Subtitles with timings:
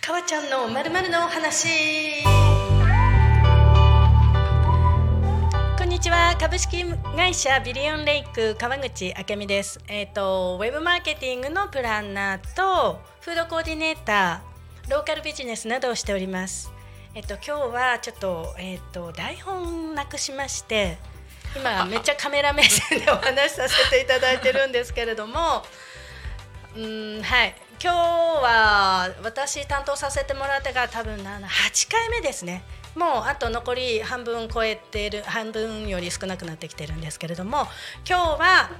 [0.00, 2.22] かわちゃんのまるまるのお話。
[5.76, 6.36] こんにちは。
[6.38, 6.84] 株式
[7.16, 9.80] 会社ビリオンレイク川口明美です。
[9.88, 16.72] えっ、とウェブマーケティングのプランナーとフードコーディネーターローカルビジネスなどをしております。
[17.14, 20.96] えっ、と今日はちょっとえっ、と台本なくしまして
[21.54, 25.62] 今めっちゃカメラ目線でお話しさせていただいてるんですけれども
[26.76, 27.54] うんはい。
[27.82, 32.62] 今日は私担当させてもらってから多分な8回目ですね。
[32.94, 37.66] もうあと残り半分超えている半分より少なくなってきてるんですけれども
[38.06, 38.70] 今日は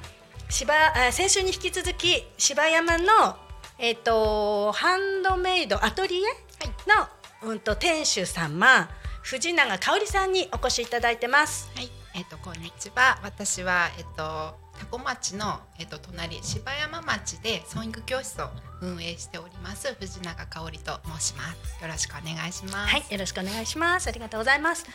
[0.51, 0.75] 芝
[1.09, 3.37] あ先週に引き続き芝山の、
[3.79, 7.09] えっとハンドメイドアトリエの、
[7.45, 8.89] うん、と店主様
[9.23, 11.71] 藤永香織さんにお越しいただいてます。
[11.75, 13.19] はい、えっ、とこんにちは。
[13.25, 18.47] 私はえっ、とタコ町のえっ、と隣芝山町でソーイング教室を
[18.81, 21.83] 運営しております藤永香織と申します。
[21.83, 22.75] よろしくお願いします。
[22.77, 24.07] はい、よろしくお願いします。
[24.07, 24.87] ありがとうございます。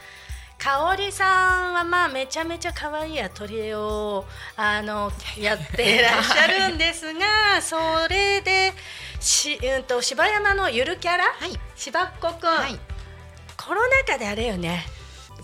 [0.58, 7.76] 香織さんはまあめちゃめちゃ可愛いアトリエをあのやってらっしゃるんですが、そ
[8.10, 8.74] れで
[9.28, 11.60] しうんと芝山のゆるキャラ、はい。
[11.76, 12.80] 芝っこくん、はい。
[13.58, 14.86] コロナ禍であれよね。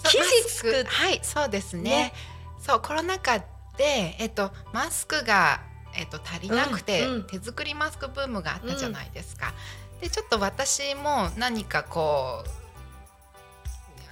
[0.06, 1.84] 生マ地作っはい、そうですね。
[1.84, 2.14] ね。
[2.59, 3.39] そうコロナ禍
[3.78, 5.61] でえっ、とマスクが
[5.95, 7.28] えっ、と足りなくて、うんうん。
[7.28, 9.54] 手作りマスクブームがあったじゃないですか。
[10.00, 12.50] でちょっと私も何かこう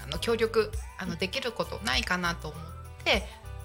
[0.04, 2.62] あの協力あのできることないかなと思っ
[3.04, 3.24] て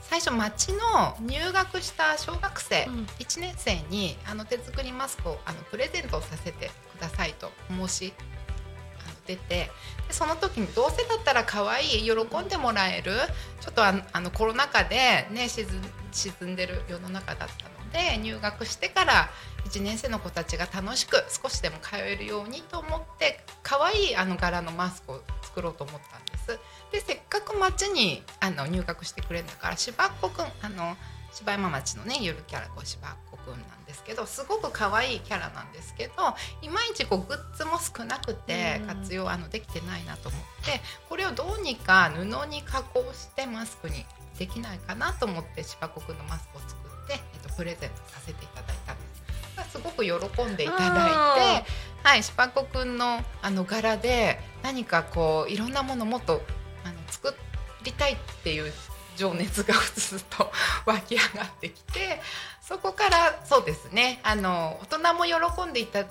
[0.09, 3.07] 最初町の入学した小学生うん。
[3.19, 8.13] 1年生にあの手作りマスクをあのプレゼントさせてくださいと申し
[9.27, 9.71] 出てで
[10.11, 13.13] その時にどうせだったら可愛い喜んでもらえる
[13.61, 19.31] ちょっとあのあのコロナ禍でね沈んでる世の中だったので入学してから
[19.67, 26.59] 1年生の子たちが楽しく少しでも通えるようにと思って可愛いあの柄のマスクを作ろうと思ったんです。
[26.93, 30.97] でせっかく町にあの入学してくれるんだから芝っ子くんあの
[31.33, 36.13] 芝山町のねゆるキャラこう芝っ子くんなんですけどすごく可愛いキャラなんですけど
[36.63, 44.07] いまいちこうグッズも少なくてうん活用あのできてないなと思ってこれをどうにか布に加工してマスクに
[44.39, 48.86] できないかなと思って芝子くんのマスクを作って、えっと、プレゼントさせていただいたんで
[49.77, 49.83] す。
[49.83, 50.13] すごく喜
[50.45, 51.71] んでいただいて、
[52.03, 56.43] はい、芝子くんのあの柄で何かこういろんなものもっと
[56.85, 57.35] あの作
[57.85, 58.73] りたいっていう
[59.17, 60.51] 情熱がふつと
[60.87, 62.21] 湧き上がってきて
[62.61, 66.05] そこからそうですねあの大人も喜んでいた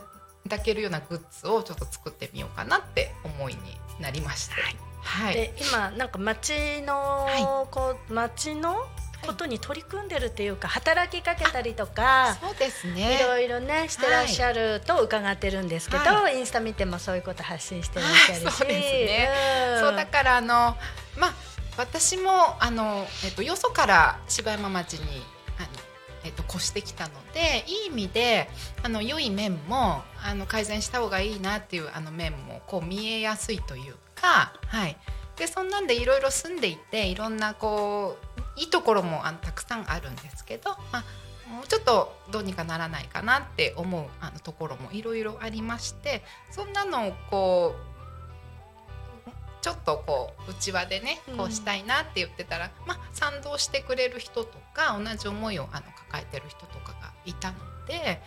[0.47, 3.59] だけるようなグッズをちょっと作ってみようかなって思いに
[3.99, 4.55] なりまして、
[5.01, 5.33] はい。
[5.33, 8.85] で今なんか町の、はこう町の
[9.25, 12.37] ことに取り組んでるっていうか働きかけたりとか。
[12.41, 19.29] そうですいねろいろねしてらっしゃると伺ってるんですけど、はインスタ見てもそういうこと発信してらっしゃるし、はいそうですね。
[19.77, 19.79] ん。
[19.79, 20.75] そうだからあの
[21.17, 21.33] まあ
[21.77, 25.01] 私もあのえっとよそから柴山町に
[25.57, 25.67] あの
[26.23, 28.49] えっと越してきたのでいい意味で
[28.83, 34.97] あの良い面もあの改善した方がいいなっていうあの面もこう見えやすいというかはい。
[35.35, 38.24] でそんなんでいろいろ住んでいていろんなこう
[38.57, 47.95] いいところもあのたくさんあるんですけど、まあ、もうちょっとどうにかならないかなって思うあのところもいろいろありましてそんなのをこう
[49.61, 57.57] ちょっとこう内輪でねこうしたいなって言ってたら、まあ、賛同してくれる人とか同じ思いをあの抱えてる人とかがいたの
[57.87, 58.21] で。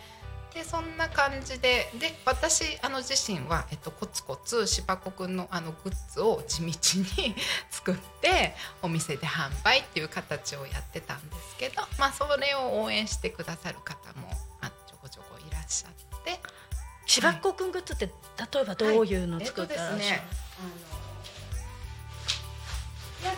[0.53, 7.35] でそんな感じでで私あの自身は、えっと、コツコツ柴子くんのあのグッズを地道に
[7.69, 15.91] 作ってお店で販売っていう形をやってたんですけど、まあ、それを応援してくださる方もあちょこちょこいらっしゃっ
[16.23, 16.39] て。
[17.05, 20.98] 芝っ子くんグッズって例えばどういうの作ってらっしゃる、えっとですね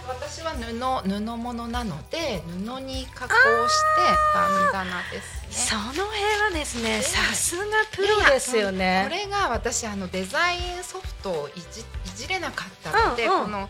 [0.08, 4.02] 私は布布物なので布に加工して
[4.34, 5.52] バンダナですね。
[5.52, 11.84] その辺はですねでさすがプロですよこねれが私あのデザインソフトをいじい
[12.16, 13.44] じれなかったので、うんうん。
[13.46, 13.70] この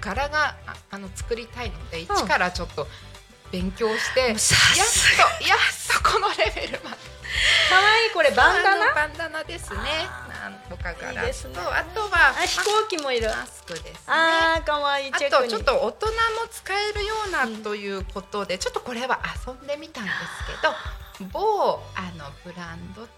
[0.00, 2.86] 柄がああの作りたいので一からちょっと
[3.52, 6.96] 勉強して、やっもうさすとやっとこのレベルまで
[7.68, 8.94] 可愛いこれバンダナ？
[8.94, 9.78] バンダナですね。
[10.42, 11.20] なんとか柄と。
[11.20, 11.54] いいですね。
[11.58, 13.28] あとはあ飛行機もいる。
[13.28, 13.98] マスクですね。
[14.06, 16.12] あー可愛いあとちょっと大人も
[16.50, 20.16] 使えるようなということで、ちょっとこれは遊んでみたんです
[21.20, 23.08] けど某あのブランドと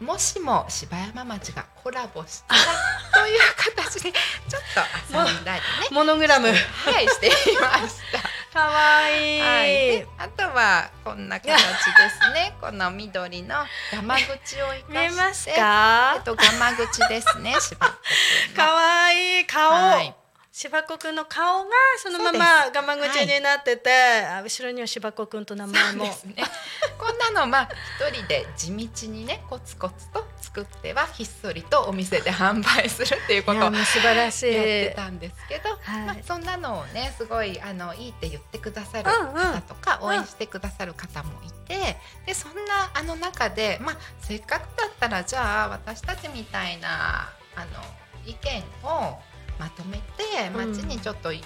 [0.00, 2.60] もしも柴山町がコラボしたら
[3.22, 3.38] という
[3.76, 4.62] 形でちょっ
[5.12, 5.62] と遊んだりね。
[5.92, 6.48] モノグラム。
[6.48, 6.54] は
[7.00, 7.30] いしてい
[7.60, 8.29] ました。
[8.52, 11.56] かわいい、はい、であとはこんな形で
[12.10, 12.56] すね。
[12.60, 13.54] この緑の
[13.92, 15.22] ガマ口を生かして。
[15.22, 16.14] ますか？
[16.16, 18.56] えっとガマ口ですね柴子くんの。
[18.56, 19.46] かわいい。
[19.46, 20.14] 顔、はい。
[20.52, 21.70] 柴子くんの顔が
[22.02, 26.04] そのままガマ口になってて、あ後ろには柴子くんと名前も。
[26.04, 26.12] ね。
[26.98, 27.68] こんなのまあ
[28.00, 34.50] 一人で地道にねコツコツと作ってはひっそりとお店で販売するっていうことをらしい。
[34.50, 36.06] ってたんですけど、はい。
[36.06, 39.34] まあそんなのをねすごいあのいいって言ってくださるうんうん。
[39.34, 47.66] 方とか、応援してくださる方もいて、でそんなあの中でまあせっかくだったらじゃあ私たちみたいなあの
[48.26, 49.18] 意見を
[49.58, 50.02] まとめて
[50.52, 50.72] うん。
[50.72, 51.42] 町にちょっとい、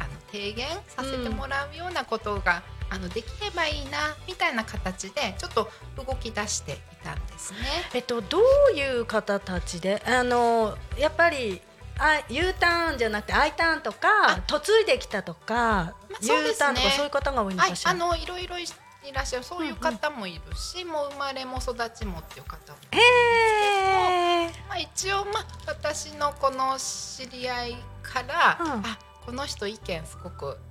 [0.00, 7.58] あの提言させてもらうようなことが、あのできればいいなみたいな形でちょっと動き出していたんですね。
[7.94, 10.02] えっとどういう方たちで？
[10.06, 11.60] あのやっぱり
[11.98, 16.58] あ U ターンじゃなくて I ターンとかあ嫁いできたとか、まあそうで U すね。
[16.58, 18.64] ターンとかそういう方が多いのはいか、しら、あのいろいろい
[19.12, 28.70] らっしゃるそういう方もいるし、もう生まれも育ちもっていう方もいるへえまあ、一応まあ私のこの知り合いから、うん。
[28.86, 30.67] あこの人意見すごくり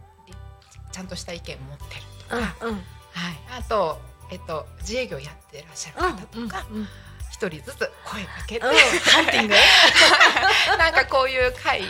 [0.92, 2.75] ちゃんとした意見持ってるとか、うんうん。
[2.75, 2.84] はい、
[3.60, 4.00] あと、
[4.31, 6.88] えっと、自営業やってらっしゃる方とかうんうん
[7.30, 8.74] 一、人ずつ声かけて、うん。
[8.74, 9.54] ハンティング？
[10.80, 11.89] なんかこういう会、うん、う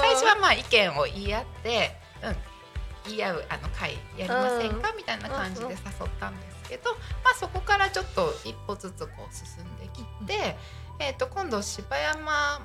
[0.00, 2.36] 最初はまあ意見を言い合って、うん、
[3.04, 5.76] 言い合うあの会やりませんか、みたいな感じで誘っ
[6.18, 6.90] たんですけど、
[7.22, 10.56] まあ、そこからちょっと一歩ずつこう進んできて、
[10.98, 12.60] えー、と今度柴山、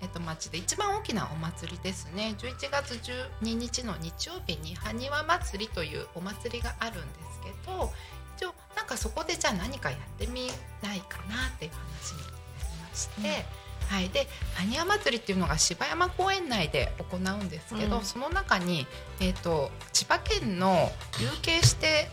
[0.00, 2.34] えー、と町で一番大きなお祭りですね。
[2.38, 2.94] 11月
[3.42, 7.90] 12日の日曜日に埴輪祭りというお祭りがあるんですけど
[8.36, 10.48] 一応なんかそこでじゃあ何かやってみ
[10.82, 13.68] ないかなっていう話になりまして。
[13.88, 18.04] はい、で埴輪祭りっていうのが柴山公園内で行うんですけど、うん。
[18.04, 18.86] その中に、
[19.18, 22.10] えー、と千葉県の有形指定、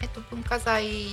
[0.00, 1.06] えー、と文化財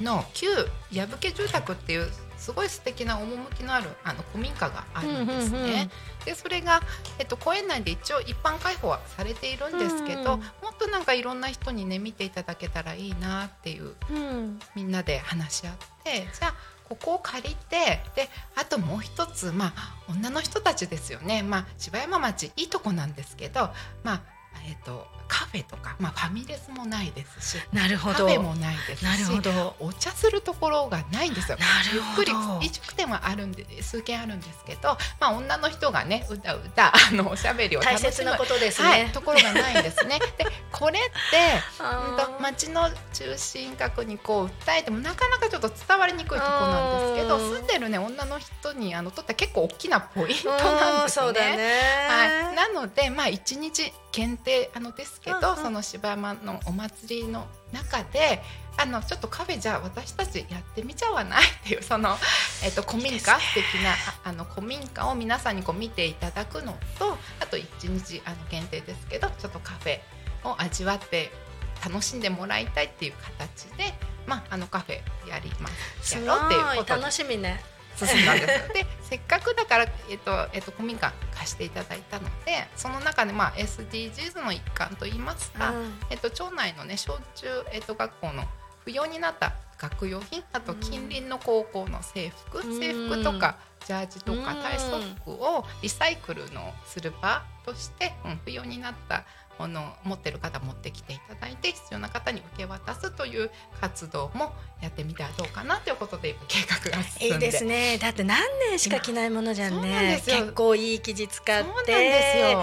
[0.00, 0.24] の。
[0.34, 0.48] 旧
[0.92, 5.58] 矢吹住宅っていうすごい素敵な趣のあるあの古民家があるんですね。
[5.58, 5.90] うんうんうん。
[6.24, 6.80] でそれが、
[7.18, 10.26] えっと、公園内で一応一般開放はされているんですけど、うん。
[10.26, 10.40] もっ
[10.78, 14.58] となんかいろんな人にね見ていただけたらいいなっていううん。
[14.74, 15.74] みんなで話し合っ
[16.04, 16.54] てじゃあ
[16.88, 23.68] ここを借りてであともう一つまあ女の人たちですよね、まあ、柴山町いいとこなんですけど、
[24.02, 28.26] まあえっとカフェとか、まあ、ファミレスもないですしなるほど。
[28.26, 29.76] カフェもないですしなるほど。
[29.78, 31.58] お茶するところがないんですよ。
[31.58, 32.30] なるほど。
[32.30, 40.18] ゆっくり飲食店はあるんで数軒あるんですけど、まあ、女の人がねうだうだあのおしゃべりを楽しむ大切なことですはい、ね、ところがないんですね。
[40.38, 41.10] でこれって
[41.78, 47.58] あうんと町の中心核にこう訴えてもなかなかちょっと伝わりにくいところなんですけどうん。
[47.58, 51.24] 住んでるね女の人にあのとって結構大きなポイントーなんですね。
[51.24, 55.56] そうだね、はい、なのでまあ一日限定あのですけど、うんうん。
[55.56, 58.42] その柴山のお祭りの中で
[58.76, 62.16] あのちょっとカフェじゃあ私たちやってみちゃわないっていうその、
[62.62, 70.00] えっと古民家素敵なああの古民家を皆さんにこう見ていただくのとあと一日あの限定ですけどちょっとカフェ
[70.44, 71.32] を味わって
[71.84, 73.94] 楽しんでもらいたいっていう形で、
[74.26, 75.68] まあ、あのカフェやりま
[76.02, 76.14] す。
[76.16, 77.02] すやろうっていうことで。
[77.02, 77.62] 楽しみね
[78.06, 78.72] 進んだんです。
[78.72, 88.44] でせっかくだから、えっとえっと、古民家貸していただいたのでその中で、まあ、SDGs の一環といいますか、うんえっと、町内の、ね、小中、えっと、学校の
[88.84, 92.78] 不要になった学用品あと近隣の高校の制服、うん。
[92.78, 93.56] 制服とか
[93.86, 94.62] ジャージとかうん。
[94.62, 99.24] 体操服をリサイクルのする場として、うん、不要になった
[99.58, 107.46] ものを持ってる方持ってきていただいて必要な方に受け渡すという活動もやってみたらどうかなということで今計画が進んで。
[107.46, 107.98] いいですね。
[107.98, 110.38] だって何年しか着ないものじゃんそうなんねですよ。
[110.38, 111.62] 結構いい生地使って。
[111.64, 112.62] そうなんですよ。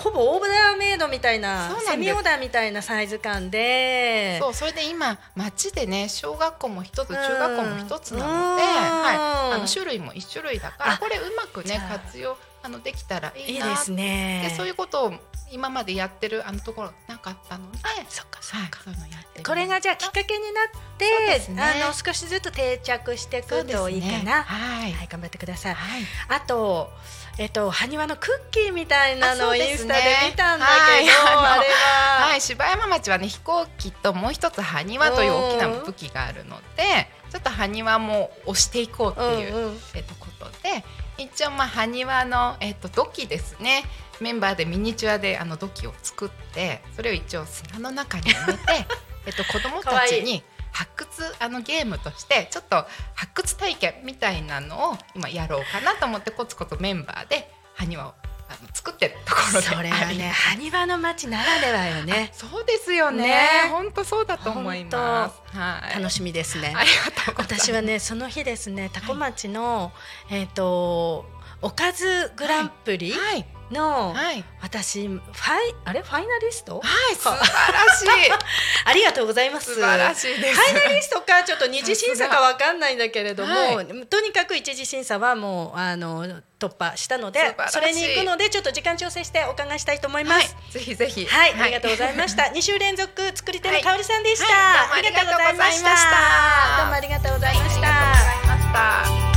[0.00, 4.38] ほぼオーダーメイドみたいなセミオーダーみたいなサイズ感で。
[4.40, 8.68] そうそれで今町でね小学校も一つ中学校も一つなので、うん。
[8.70, 14.46] はい、あの種類も一種類だからあこれうまくね活用あのできたらいいないいですね。
[14.48, 15.14] でそういうことを
[15.50, 17.78] 今までやってるあのところなかったので、
[18.08, 18.94] そっかそはいっか、そう。
[18.94, 21.62] いこれがじゃあきっかけになって、ね。
[21.62, 25.74] あの少しずつ定着していくといいかな、はい、はい頑張ってください。
[25.74, 26.02] はい。
[26.28, 26.90] あと
[27.40, 31.06] えっと埴輪のクッキーみたいなのをインスタで見たんだはい。
[31.06, 39.78] けど、あのあれは、はい、柴山町はね飛行機ともう一つ埴輪という大きな武器があるのでちょっと埴輪も押していこうっていう、うんうん。
[39.94, 40.84] えっと、ことで。
[41.16, 43.84] 一応まあ埴輪の、えっと、土器ですね。
[44.20, 48.60] メンバーでミニチュアであの土器を作ってそれを一応砂の中に埋めて
[49.24, 50.44] えっと子供たちに
[50.80, 58.14] 発掘あのゲームとしてちょっと発掘体験みたいなのを今やろうかなと思ってコツコツメンバーで埴輪を
[58.48, 59.66] あの作ってるところで。
[59.66, 62.30] それはね埴輪の町ならではよね。
[62.32, 63.24] そうですよね。
[63.24, 63.40] ね。
[63.70, 65.56] 本当そうだと思います。
[65.56, 65.96] はい。
[65.96, 66.74] 楽しみですね。
[67.36, 69.92] 私はねその日ですね多古町の、
[70.30, 71.26] えっ、と
[71.62, 73.46] おかずグランプリはい。
[73.70, 74.44] の、はい。
[74.62, 76.02] 私ファイあれ？
[76.02, 76.80] ファイナリスト？
[76.80, 78.32] はい素晴らしい。
[78.84, 79.74] ありがとうございます。
[79.74, 80.60] 素晴らしいです。
[80.60, 86.26] ファイナリストかちょっと二次審査かわかんないんだけれども、はとにかく一次審査はもうあの
[86.58, 90.48] 突破したのでそれに行くのでちょっと時間調整してお伺いしたいと思いまはい。
[90.48, 90.56] す。
[90.72, 91.24] ぜひぜひ。
[91.26, 92.48] はい、ありがとうございました。
[92.52, 94.92] 二週連続作り手の香りさんでした。
[94.94, 95.90] ありがとうございました。
[96.78, 98.80] どうもありがとうございましありがとうございた。
[99.04, 99.29] ました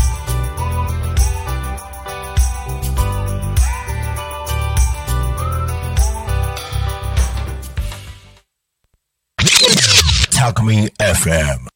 [10.43, 11.72] Alchemy FM.